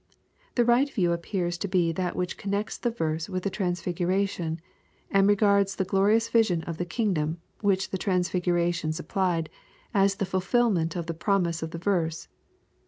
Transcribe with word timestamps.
The 0.55 0.65
right 0.65 0.91
view 0.91 1.11
appears 1.11 1.59
to 1.59 1.67
be 1.67 1.91
that 1.91 2.15
which 2.15 2.35
connects 2.35 2.75
the 2.75 2.89
verse 2.89 3.29
with 3.29 3.43
the 3.43 3.51
transfiguration, 3.51 4.59
and 5.11 5.27
regards 5.27 5.75
the 5.75 5.85
glorious 5.85 6.27
vision 6.27 6.63
of 6.63 6.79
the 6.79 6.85
kingdom, 6.89 7.39
which 7.59 7.91
the 7.91 7.99
transfigura 7.99 8.73
tion 8.73 8.93
supplied, 8.93 9.47
as 9.93 10.15
the 10.15 10.25
fulfilment 10.25 10.95
of 10.95 11.05
the 11.05 11.13
promise 11.13 11.61
of 11.61 11.69
the 11.69 11.77
verse. 11.77 12.29